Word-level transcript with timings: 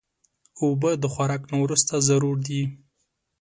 اوبه 0.61 0.91
د 1.03 1.05
خوراک 1.13 1.43
نه 1.51 1.57
وروسته 1.63 1.93
ضرور 2.09 2.35
دي. 2.47 2.61